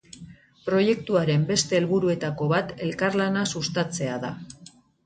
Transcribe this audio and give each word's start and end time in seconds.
Proiektuaren 0.69 1.45
beste 1.51 1.79
helburuetako 1.81 2.51
bat 2.55 2.75
elkarlana 2.89 3.49
sustatzea 3.55 4.19
da. 4.27 4.35